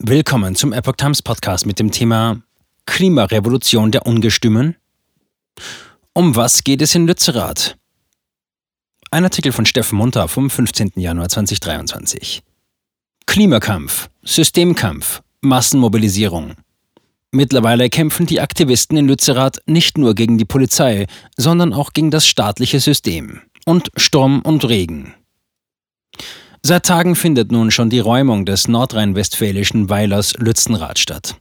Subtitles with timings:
[0.00, 2.40] Willkommen zum Epoch Times Podcast mit dem Thema
[2.86, 4.76] Klimarevolution der Ungestümen.
[6.12, 7.76] Um was geht es in Lützerath?
[9.10, 10.92] Ein Artikel von Steffen Munter vom 15.
[10.94, 12.44] Januar 2023.
[13.26, 16.52] Klimakampf, Systemkampf, Massenmobilisierung.
[17.32, 22.24] Mittlerweile kämpfen die Aktivisten in Lützerath nicht nur gegen die Polizei, sondern auch gegen das
[22.24, 23.40] staatliche System.
[23.66, 25.14] Und Sturm und Regen.
[26.62, 31.36] Seit Tagen findet nun schon die Räumung des nordrhein-westfälischen Weilers Lützenrath statt.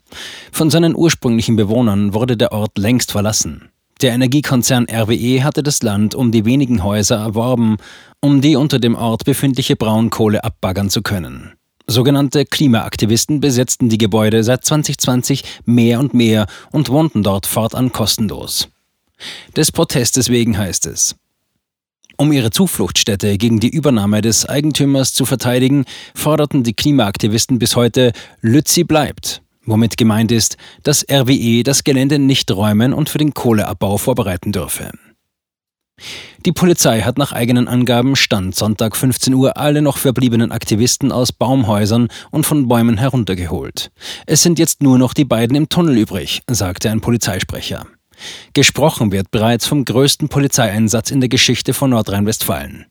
[0.51, 3.69] Von seinen ursprünglichen Bewohnern wurde der Ort längst verlassen.
[4.01, 7.77] Der Energiekonzern RWE hatte das Land um die wenigen Häuser erworben,
[8.21, 11.53] um die unter dem Ort befindliche Braunkohle abbaggern zu können.
[11.87, 18.67] Sogenannte Klimaaktivisten besetzten die Gebäude seit 2020 mehr und mehr und wohnten dort fortan kostenlos.
[19.55, 21.15] Des Protestes wegen heißt es,
[22.17, 28.11] um ihre Zufluchtsstätte gegen die Übernahme des Eigentümers zu verteidigen, forderten die Klimaaktivisten bis heute
[28.41, 33.97] Lützi bleibt, womit gemeint ist, dass RWE das Gelände nicht räumen und für den Kohleabbau
[33.97, 34.91] vorbereiten dürfe.
[36.45, 41.31] Die Polizei hat nach eigenen Angaben Stand Sonntag 15 Uhr alle noch verbliebenen Aktivisten aus
[41.31, 43.91] Baumhäusern und von Bäumen heruntergeholt.
[44.27, 47.87] Es sind jetzt nur noch die beiden im Tunnel übrig, sagte ein Polizeisprecher.
[48.53, 52.85] Gesprochen wird bereits vom größten Polizeieinsatz in der Geschichte von Nordrhein-Westfalen.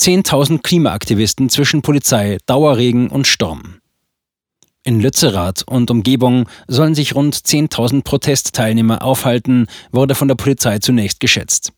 [0.00, 3.80] 10.000 Klimaaktivisten zwischen Polizei, Dauerregen und Sturm.
[4.82, 11.20] In Lützerath und Umgebung sollen sich rund 10.000 Protestteilnehmer aufhalten, wurde von der Polizei zunächst
[11.20, 11.72] geschätzt.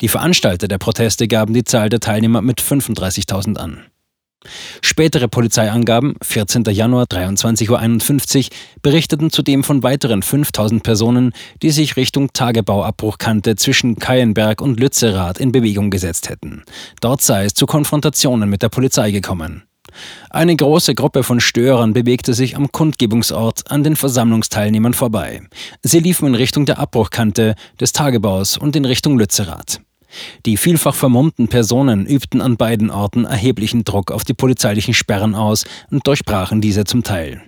[0.00, 3.84] Die Veranstalter der Proteste gaben die Zahl der Teilnehmer mit 35.000 an.
[4.82, 6.64] Spätere Polizeiangaben, 14.
[6.64, 14.60] Januar 23.51 Uhr, berichteten zudem von weiteren 5000 Personen, die sich Richtung Tagebauabbruchkante zwischen Keienberg
[14.60, 16.62] und Lützerath in Bewegung gesetzt hätten.
[17.00, 19.64] Dort sei es zu Konfrontationen mit der Polizei gekommen.
[20.30, 25.42] Eine große Gruppe von Störern bewegte sich am Kundgebungsort an den Versammlungsteilnehmern vorbei.
[25.82, 29.80] Sie liefen in Richtung der Abbruchkante des Tagebaus und in Richtung Lützerath.
[30.44, 35.64] Die vielfach vermummten Personen übten an beiden Orten erheblichen Druck auf die polizeilichen Sperren aus
[35.90, 37.42] und durchbrachen diese zum Teil.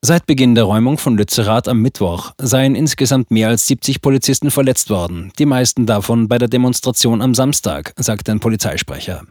[0.00, 4.90] Seit Beginn der Räumung von Lützerath am Mittwoch seien insgesamt mehr als 70 Polizisten verletzt
[4.90, 9.22] worden, die meisten davon bei der Demonstration am Samstag, sagte ein Polizeisprecher.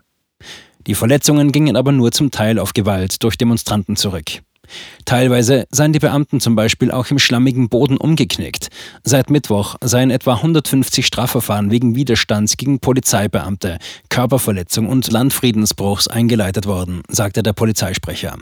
[0.86, 4.42] Die Verletzungen gingen aber nur zum Teil auf Gewalt durch Demonstranten zurück.
[5.06, 8.70] Teilweise seien die Beamten zum Beispiel auch im schlammigen Boden umgeknickt.
[9.04, 13.78] Seit Mittwoch seien etwa 150 Strafverfahren wegen Widerstands gegen Polizeibeamte,
[14.10, 18.38] Körperverletzung und Landfriedensbruchs eingeleitet worden, sagte der Polizeisprecher.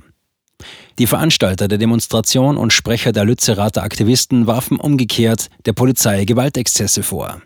[0.97, 7.41] Die Veranstalter der Demonstration und Sprecher der Lützerater Aktivisten warfen umgekehrt der Polizei Gewaltexzesse vor.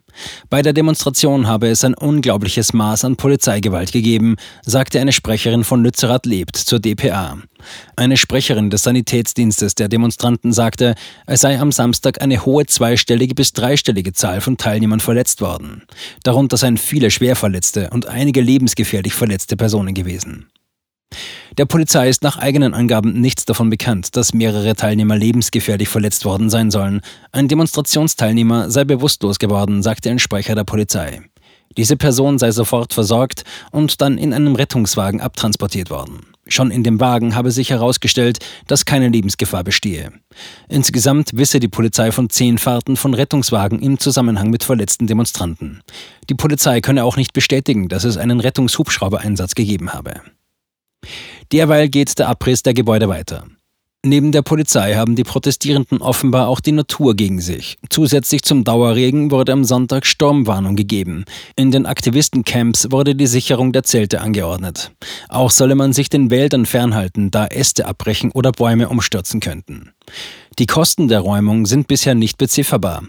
[0.51, 5.83] Bei der Demonstration habe es ein unglaubliches Maß an Polizeigewalt gegeben, sagte eine Sprecherin von
[5.83, 7.39] Lützerath lebt zur dpa.
[7.95, 10.93] Eine Sprecherin des Sanitätsdienstes der Demonstranten sagte,
[11.25, 15.83] es sei am Samstag eine hohe zweistellige bis dreistellige Zahl von Teilnehmern verletzt worden.
[16.21, 20.49] Darunter seien viele schwerverletzte und einige lebensgefährlich verletzte Personen gewesen.
[21.57, 26.49] Der Polizei ist nach eigenen Angaben nichts davon bekannt, dass mehrere Teilnehmer lebensgefährlich verletzt worden
[26.49, 27.01] sein sollen.
[27.33, 31.21] Ein Demonstrationsteilnehmer sei bewusstlos geworden, sagte ein Sprecher der Polizei.
[31.77, 36.21] Diese Person sei sofort versorgt und dann in einem Rettungswagen abtransportiert worden.
[36.47, 40.11] Schon in dem Wagen habe sich herausgestellt, dass keine Lebensgefahr bestehe.
[40.67, 45.81] Insgesamt wisse die Polizei von zehn Fahrten von Rettungswagen im Zusammenhang mit verletzten Demonstranten.
[46.29, 50.21] Die Polizei könne auch nicht bestätigen, dass es einen Rettungshubschraubereinsatz gegeben habe.
[51.51, 53.45] Derweil geht der Abriss der Gebäude weiter.
[54.05, 57.77] Neben der Polizei haben die Protestierenden offenbar auch die Natur gegen sich.
[57.89, 61.25] Zusätzlich zum Dauerregen wurde am Sonntag Sturmwarnung gegeben.
[61.57, 64.91] In den Aktivistencamps wurde die Sicherung der Zelte angeordnet.
[65.27, 69.91] Auch solle man sich den Wäldern fernhalten, da Äste abbrechen oder Bäume umstürzen könnten.
[70.59, 73.03] Die Kosten der Räumung sind bisher nicht bezifferbar.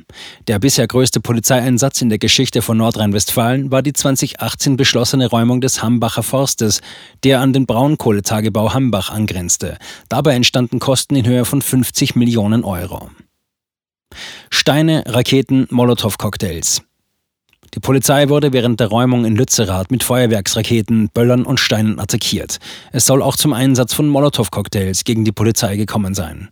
[0.47, 5.83] Der bisher größte Polizeieinsatz in der Geschichte von Nordrhein-Westfalen war die 2018 beschlossene Räumung des
[5.83, 6.81] Hambacher Forstes,
[7.25, 9.79] der an den Braunkohletagebau Hambach angrenzte.
[10.09, 13.11] Dabei entstanden Kosten in Höhe von 50 Millionen Euro.
[14.51, 16.83] Steine, Raketen, Molotow-Cocktails.
[17.75, 22.59] Die Polizei wurde während der Räumung in Lützerath mit Feuerwerksraketen, Böllern und Steinen attackiert.
[22.93, 26.49] Es soll auch zum Einsatz von Molotow-Cocktails gegen die Polizei gekommen sein.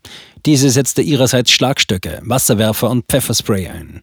[0.47, 4.03] Diese setzte ihrerseits Schlagstöcke, Wasserwerfer und Pfefferspray ein.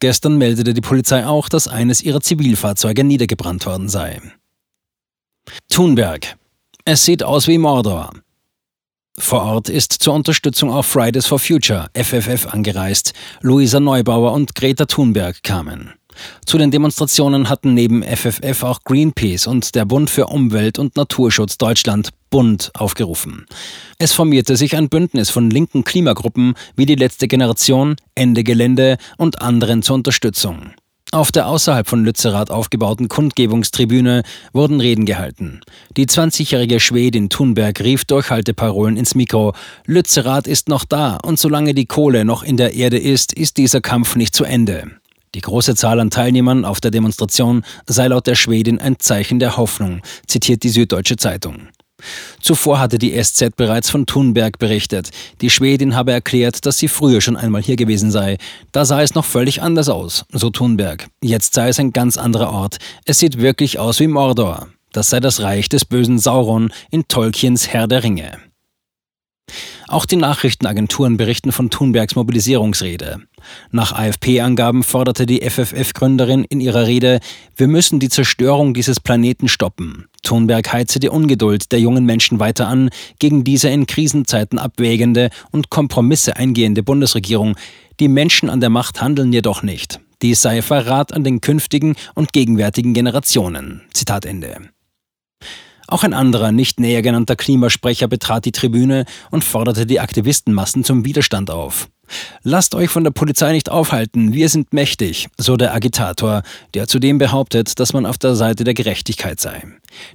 [0.00, 4.20] Gestern meldete die Polizei auch, dass eines ihrer Zivilfahrzeuge niedergebrannt worden sei.
[5.70, 6.36] Thunberg.
[6.84, 8.12] Es sieht aus wie Mordor.
[9.18, 13.12] Vor Ort ist zur Unterstützung auch Fridays for Future, FFF, angereist.
[13.40, 15.94] Luisa Neubauer und Greta Thunberg kamen.
[16.46, 21.58] Zu den Demonstrationen hatten neben FFF auch Greenpeace und der Bund für Umwelt und Naturschutz
[21.58, 23.46] Deutschland Bund aufgerufen.
[23.98, 29.42] Es formierte sich ein Bündnis von linken Klimagruppen wie die letzte Generation, Ende Gelände und
[29.42, 30.72] anderen zur Unterstützung.
[31.12, 34.22] Auf der außerhalb von Lützerath aufgebauten Kundgebungstribüne
[34.52, 35.60] wurden Reden gehalten.
[35.96, 39.52] Die 20-jährige Schwedin Thunberg rief Durchhalteparolen ins Mikro.
[39.86, 43.80] Lützerath ist noch da und solange die Kohle noch in der Erde ist, ist dieser
[43.80, 44.92] Kampf nicht zu Ende.
[45.34, 49.56] Die große Zahl an Teilnehmern auf der Demonstration sei laut der Schwedin ein Zeichen der
[49.56, 51.68] Hoffnung, zitiert die Süddeutsche Zeitung.
[52.40, 55.10] Zuvor hatte die SZ bereits von Thunberg berichtet.
[55.40, 58.38] Die Schwedin habe erklärt, dass sie früher schon einmal hier gewesen sei.
[58.72, 61.08] Da sah es noch völlig anders aus, so Thunberg.
[61.22, 62.78] Jetzt sei es ein ganz anderer Ort.
[63.04, 64.68] Es sieht wirklich aus wie Mordor.
[64.92, 68.49] Das sei das Reich des bösen Sauron in Tolkiens Herr der Ringe.
[69.90, 73.22] Auch die Nachrichtenagenturen berichten von Thunbergs Mobilisierungsrede.
[73.72, 77.18] Nach AFP-Angaben forderte die FFF-Gründerin in ihrer Rede,
[77.56, 80.06] wir müssen die Zerstörung dieses Planeten stoppen.
[80.22, 85.70] Thunberg heize die Ungeduld der jungen Menschen weiter an, gegen diese in Krisenzeiten abwägende und
[85.70, 87.56] Kompromisse eingehende Bundesregierung.
[87.98, 89.98] Die Menschen an der Macht handeln jedoch nicht.
[90.22, 93.82] Dies sei Verrat an den künftigen und gegenwärtigen Generationen.
[93.92, 94.70] Zitat Ende.
[95.90, 101.04] Auch ein anderer, nicht näher genannter Klimasprecher betrat die Tribüne und forderte die Aktivistenmassen zum
[101.04, 101.88] Widerstand auf.
[102.42, 106.42] Lasst euch von der Polizei nicht aufhalten, wir sind mächtig, so der Agitator,
[106.74, 109.64] der zudem behauptet, dass man auf der Seite der Gerechtigkeit sei.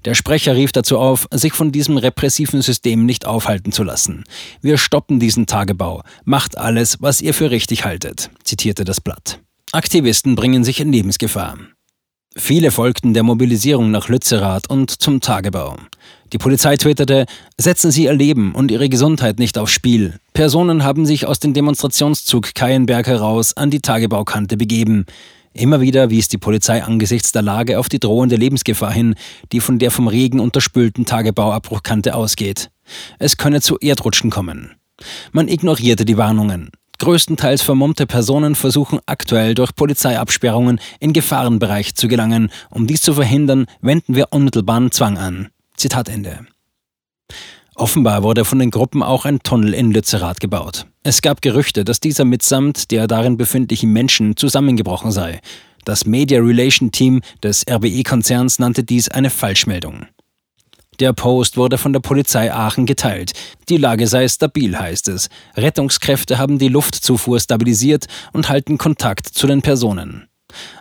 [0.06, 4.24] Der Sprecher rief dazu auf, sich von diesem repressiven System nicht aufhalten zu lassen.
[4.62, 9.40] Wir stoppen diesen Tagebau, macht alles, was ihr für richtig haltet, zitierte das Blatt.
[9.72, 11.58] Aktivisten bringen sich in Lebensgefahr.
[12.38, 15.78] Viele folgten der Mobilisierung nach Lützerath und zum Tagebau.
[16.34, 17.28] Die Polizei twitterte,
[17.58, 20.20] setzen Sie Ihr Leben und Ihre Gesundheit nicht aufs Spiel.
[20.34, 25.06] Personen haben sich aus dem Demonstrationszug Keienberg heraus an die Tagebaukante begeben.
[25.54, 29.16] Immer wieder wies die Polizei angesichts der Lage auf die drohende Lebensgefahr hin,
[29.54, 32.70] die von der vom Regen unterspülten Tagebauabbruchkante ausgeht.
[33.18, 34.74] Es könne zu Erdrutschen kommen.
[35.32, 36.72] Man ignorierte die Warnungen.
[37.00, 42.50] Größtenteils vermummte Personen versuchen aktuell durch Polizeiabsperrungen in Gefahrenbereich zu gelangen.
[42.70, 45.50] Um dies zu verhindern, wenden wir unmittelbaren Zwang an.
[45.78, 46.46] Zitat Ende.
[47.76, 50.86] Offenbar wurde von den Gruppen auch ein Tunnel in Lützerath gebaut.
[51.04, 55.42] Es gab Gerüchte, dass dieser mitsamt der darin befindlichen Menschen zusammengebrochen sei.
[55.84, 60.08] Das Media Relation Team des RBE-Konzerns nannte dies eine Falschmeldung.
[61.00, 63.34] Der Post wurde von der Polizei Aachen geteilt.
[63.70, 65.30] Die Lage sei stabil, heißt es.
[65.56, 70.28] Rettungskräfte haben die Luftzufuhr stabilisiert und halten Kontakt zu den Personen.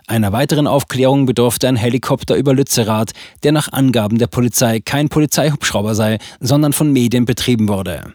[0.07, 3.11] Einer weiteren Aufklärung bedurfte ein Helikopter über Lützerath,
[3.43, 8.13] der nach Angaben der Polizei kein Polizeihubschrauber sei, sondern von Medien betrieben wurde.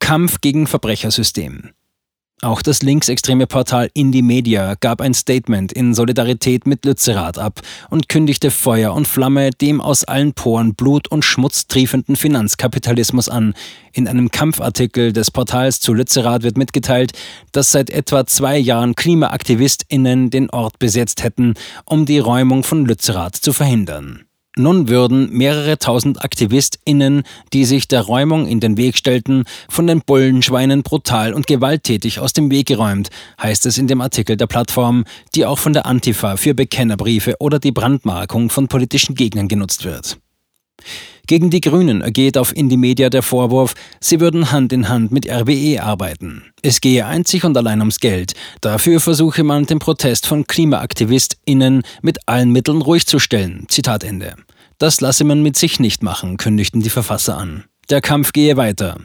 [0.00, 1.70] Kampf gegen Verbrechersystem.
[2.42, 8.10] Auch das linksextreme Portal Indie Media gab ein Statement in Solidarität mit Lützerath ab und
[8.10, 13.54] kündigte Feuer und Flamme dem aus allen Poren Blut und Schmutz triefenden Finanzkapitalismus an.
[13.94, 17.12] In einem Kampfartikel des Portals zu Lützerath wird mitgeteilt,
[17.52, 21.54] dass seit etwa zwei Jahren KlimaaktivistInnen den Ort besetzt hätten,
[21.86, 24.26] um die Räumung von Lützerath zu verhindern.
[24.58, 30.00] Nun würden mehrere tausend AktivistInnen, die sich der Räumung in den Weg stellten, von den
[30.00, 33.10] Bullenschweinen brutal und gewalttätig aus dem Weg geräumt,
[33.42, 35.04] heißt es in dem Artikel der Plattform,
[35.34, 40.16] die auch von der Antifa für Bekennerbriefe oder die Brandmarkung von politischen Gegnern genutzt wird.
[41.26, 45.82] Gegen die Grünen ergeht auf Indie-Media der Vorwurf, sie würden Hand in Hand mit RWE
[45.82, 46.44] arbeiten.
[46.62, 48.34] Es gehe einzig und allein ums Geld.
[48.60, 53.66] Dafür versuche man, den Protest von KlimaaktivistInnen mit allen Mitteln ruhig zu stellen.
[53.68, 54.36] Zitat Ende.
[54.78, 57.64] Das lasse man mit sich nicht machen, kündigten die Verfasser an.
[57.88, 58.98] Der Kampf gehe weiter.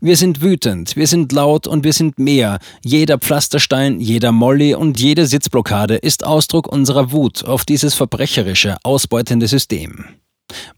[0.00, 2.58] Wir sind wütend, wir sind laut und wir sind mehr.
[2.84, 9.48] Jeder Pflasterstein, jeder Molly und jede Sitzblockade ist Ausdruck unserer Wut auf dieses verbrecherische, ausbeutende
[9.48, 10.04] System.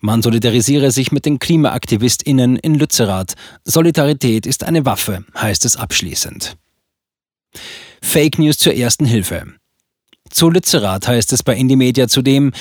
[0.01, 3.35] Man solidarisiere sich mit den KlimaaktivistInnen in Lützerath.
[3.65, 6.57] Solidarität ist eine Waffe, heißt es abschließend.
[8.01, 9.55] Fake News zur ersten Hilfe.
[10.31, 12.53] Zu Lützerath heißt es bei Indymedia zudem,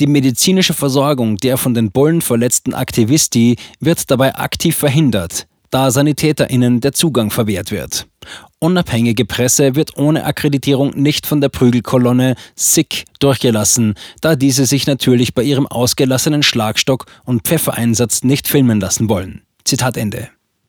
[0.00, 6.80] die medizinische Versorgung der von den Bullen verletzten Aktivisti wird dabei aktiv verhindert da SanitäterInnen
[6.80, 8.06] der Zugang verwehrt wird.
[8.58, 15.34] Unabhängige Presse wird ohne Akkreditierung nicht von der Prügelkolonne SICK durchgelassen, da diese sich natürlich
[15.34, 19.42] bei ihrem ausgelassenen Schlagstock und Pfeffereinsatz nicht filmen lassen wollen.
[19.64, 20.28] Zitat Ende.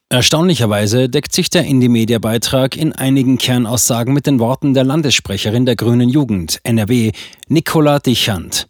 [0.10, 6.10] Erstaunlicherweise deckt sich der Indie-Media-Beitrag in einigen Kernaussagen mit den Worten der Landessprecherin der Grünen
[6.10, 7.12] Jugend, NRW,
[7.50, 8.67] Nicola Dichand.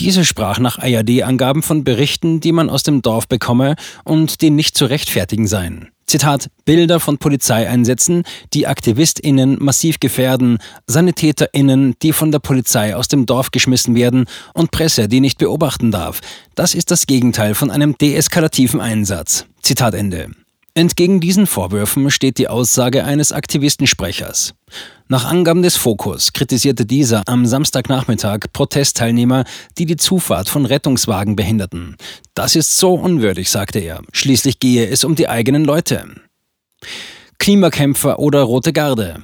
[0.00, 4.76] Diese sprach nach ARD-Angaben von Berichten, die man aus dem Dorf bekomme und die nicht
[4.76, 5.88] zu rechtfertigen seien.
[6.06, 13.26] Zitat, Bilder von Polizeieinsätzen, die AktivistInnen massiv gefährden, SanitäterInnen, die von der Polizei aus dem
[13.26, 16.20] Dorf geschmissen werden und Presse, die nicht beobachten darf.
[16.54, 19.46] Das ist das Gegenteil von einem deeskalativen Einsatz.
[19.62, 20.30] Zitat Ende.
[20.76, 24.54] Entgegen diesen Vorwürfen steht die Aussage eines Aktivistensprechers.
[25.06, 29.44] Nach Angaben des Fokus kritisierte dieser am Samstagnachmittag Protestteilnehmer,
[29.78, 31.96] die die Zufahrt von Rettungswagen behinderten.
[32.34, 34.02] Das ist so unwürdig, sagte er.
[34.12, 36.06] Schließlich gehe es um die eigenen Leute.
[37.38, 39.22] Klimakämpfer oder Rote Garde.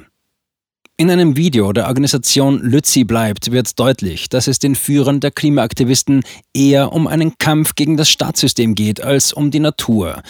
[0.96, 6.22] In einem Video der Organisation Lützi bleibt wird deutlich, dass es den Führern der Klimaaktivisten
[6.54, 10.22] eher um einen Kampf gegen das Staatssystem geht als um die Natur.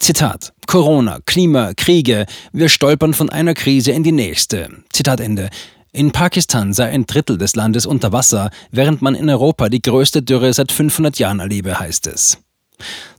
[0.00, 0.54] Zitat.
[0.66, 4.70] Corona, Klima, Kriege, wir stolpern von einer Krise in die nächste.
[4.90, 5.50] Zitat Ende.
[5.92, 10.22] In Pakistan sei ein Drittel des Landes unter Wasser, während man in Europa die größte
[10.22, 12.38] Dürre seit 500 Jahren erlebe, heißt es.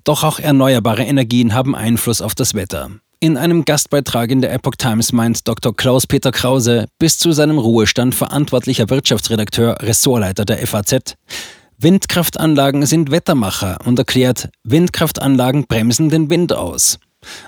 [0.03, 2.89] Doch auch erneuerbare Energien haben Einfluss auf das Wetter.
[3.19, 5.75] In einem Gastbeitrag in der Epoch Times meint Dr.
[5.75, 11.15] Klaus-Peter Krause, bis zu seinem Ruhestand verantwortlicher Wirtschaftsredakteur, Ressortleiter der FAZ,
[11.83, 16.99] Windkraftanlagen sind Wettermacher und erklärt, Windkraftanlagen bremsen den Wind aus.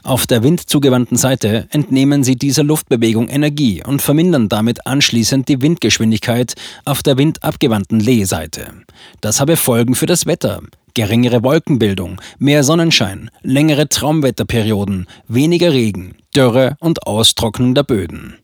[0.02, 6.56] Auf der windzugewandten Seite entnehmen sie dieser Luftbewegung Energie und vermindern damit anschließend die Windgeschwindigkeit
[6.84, 8.74] auf der windabgewandten Lehseite.
[9.22, 10.62] Das habe Folgen für das Wetter.
[10.96, 18.38] Geringere Wolkenbildung, mehr Sonnenschein, längere Traumwetterperioden, weniger Regen, Dürre und Austrocknung der Böden.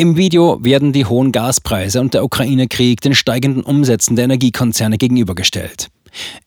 [0.00, 5.88] Im Video werden die hohen Gaspreise und der Ukraine-Krieg den steigenden Umsätzen der Energiekonzerne gegenübergestellt.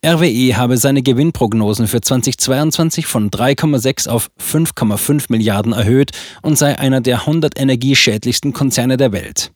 [0.06, 7.02] RWE habe seine Gewinnprognosen für 2022 von 3,6 auf 5,5 Milliarden erhöht und sei einer
[7.02, 9.52] der 100 energieschädlichsten Konzerne der Welt.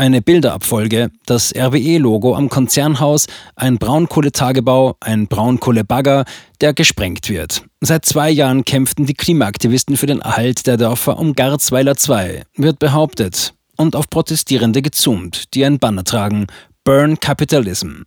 [0.00, 6.24] Eine Bilderabfolge, das RWE-Logo am Konzernhaus, ein Braunkohletagebau, ein Braunkohlebagger,
[6.62, 7.64] der gesprengt wird.
[7.82, 12.78] Seit zwei Jahren kämpften die Klimaaktivisten für den Erhalt der Dörfer um Garzweiler 2, wird
[12.78, 16.46] behauptet, und auf Protestierende gezoomt, die ein Banner tragen:
[16.84, 18.04] Burn Capitalism.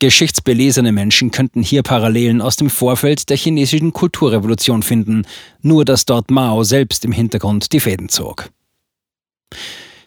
[0.00, 5.24] Geschichtsbelesene Menschen könnten hier Parallelen aus dem Vorfeld der chinesischen Kulturrevolution finden,
[5.62, 8.50] nur dass dort Mao selbst im Hintergrund die Fäden zog.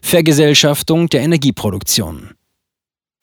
[0.02, 2.32] Vergesellschaftung der Energieproduktion.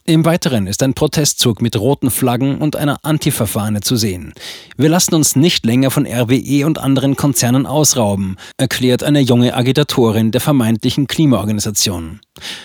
[0.06, 4.34] Im Weiteren ist ein Protestzug mit roten Flaggen und einer Antifa-Fahne zu sehen.
[4.76, 10.30] Wir lassen uns nicht länger von RWE und anderen Konzernen ausrauben, erklärt eine junge Agitatorin
[10.30, 12.20] der vermeintlichen Klimaorganisation.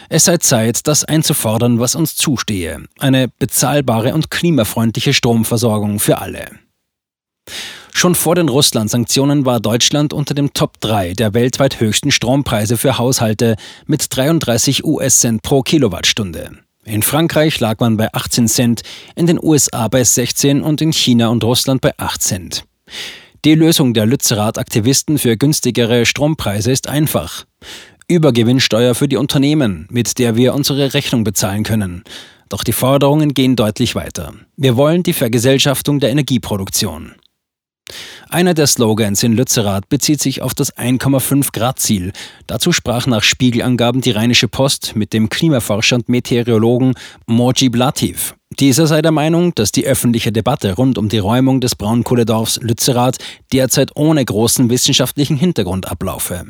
[0.09, 2.83] Es sei Zeit, das einzufordern, was uns zustehe.
[2.99, 6.49] Eine bezahlbare und klimafreundliche Stromversorgung für alle.
[7.91, 12.97] Schon vor den Russland-Sanktionen war Deutschland unter dem Top 3 der weltweit höchsten Strompreise für
[12.97, 13.55] Haushalte
[13.87, 16.51] mit 33 US-Cent pro Kilowattstunde.
[16.85, 18.81] In Frankreich lag man bei 18 Cent,
[19.15, 22.63] in den USA bei 16 und in China und Russland bei 8 Cent.
[23.45, 27.45] Die Lösung der Lützerath-Aktivisten für günstigere Strompreise ist einfach.
[28.07, 32.03] Übergewinnsteuer für die Unternehmen, mit der wir unsere Rechnung bezahlen können.
[32.49, 34.33] Doch die Forderungen gehen deutlich weiter.
[34.57, 37.13] Wir wollen die Vergesellschaftung der Energieproduktion.
[38.29, 42.11] Einer der Slogans in Lützerath bezieht sich auf das 1,5 Grad Ziel.
[42.47, 46.93] Dazu sprach nach Spiegelangaben die Rheinische Post mit dem Klimaforscher und Meteorologen
[47.25, 48.35] Mojib Latif.
[48.59, 53.17] Dieser sei der Meinung, dass die öffentliche Debatte rund um die Räumung des Braunkohledorfs Lützerath
[53.53, 56.45] derzeit ohne großen wissenschaftlichen Hintergrund ablaufe.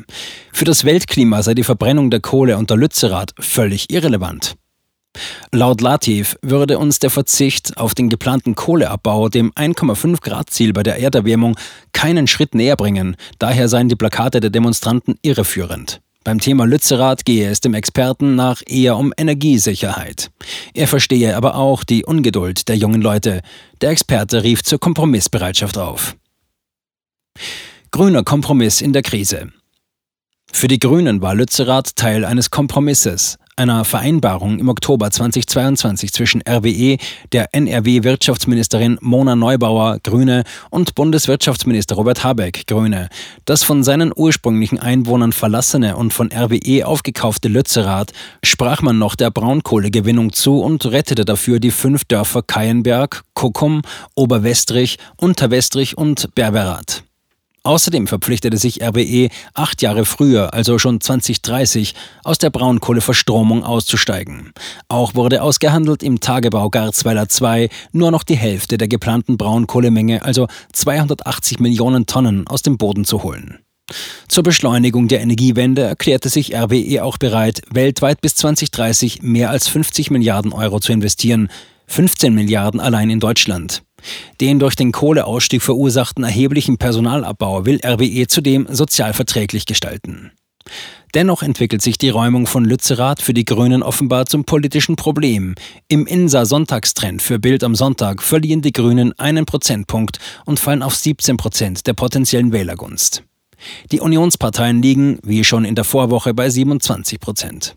[0.52, 4.56] Für das Weltklima sei die Verbrennung der Kohle unter Lützerath völlig irrelevant.
[5.52, 10.82] Laut Latif würde uns der Verzicht auf den geplanten Kohleabbau dem 1,5 Grad Ziel bei
[10.82, 11.56] der Erderwärmung
[11.92, 16.00] keinen Schritt näher bringen, daher seien die Plakate der Demonstranten irreführend.
[16.22, 20.30] Beim Thema Lützerath gehe es dem Experten nach eher um Energiesicherheit.
[20.74, 23.40] Er verstehe aber auch die Ungeduld der jungen Leute.
[23.80, 26.16] Der Experte rief zur Kompromissbereitschaft auf.
[27.90, 29.48] Grüner Kompromiss in der Krise.
[30.52, 36.96] Für die Grünen war Lützerath Teil eines Kompromisses, einer Vereinbarung im Oktober 2022 zwischen RWE,
[37.32, 43.10] der NRW-Wirtschaftsministerin Mona Neubauer, Grüne, und Bundeswirtschaftsminister Robert Habeck, Grüne.
[43.44, 48.12] Das von seinen ursprünglichen Einwohnern verlassene und von RWE aufgekaufte Lützerath
[48.42, 53.82] sprach man noch der Braunkohlegewinnung zu und rettete dafür die fünf Dörfer Keienberg, Kuckum,
[54.14, 57.04] Oberwestrich, Unterwestrich und Berberath.
[57.62, 64.52] Außerdem verpflichtete sich RWE acht Jahre früher, also schon 2030, aus der Braunkohleverstromung auszusteigen.
[64.88, 70.46] Auch wurde ausgehandelt, im Tagebau Garzweiler 2 nur noch die Hälfte der geplanten Braunkohlemenge, also
[70.72, 73.58] 280 Millionen Tonnen, aus dem Boden zu holen.
[74.28, 80.10] Zur Beschleunigung der Energiewende erklärte sich RWE auch bereit, weltweit bis 2030 mehr als 50
[80.10, 81.48] Milliarden Euro zu investieren,
[81.88, 83.82] 15 Milliarden allein in Deutschland.
[84.40, 90.32] Den durch den Kohleausstieg verursachten erheblichen Personalabbau will RWE zudem sozial verträglich gestalten.
[91.14, 95.56] Dennoch entwickelt sich die Räumung von Lützerath für die Grünen offenbar zum politischen Problem.
[95.88, 101.36] Im INSA-Sonntagstrend für Bild am Sonntag verlieren die Grünen einen Prozentpunkt und fallen auf 17
[101.36, 103.24] Prozent der potenziellen Wählergunst.
[103.92, 107.76] Die Unionsparteien liegen, wie schon in der Vorwoche, bei 27 Prozent.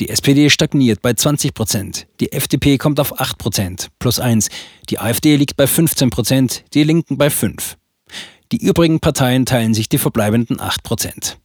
[0.00, 2.06] Die SPD stagniert bei 20 Prozent.
[2.20, 4.48] Die FDP kommt auf 8 Prozent, plus 1.
[4.90, 7.76] Die AfD liegt bei 15 Prozent, die Linken bei 5.
[8.52, 11.38] Die übrigen Parteien teilen sich die verbleibenden 8 Prozent.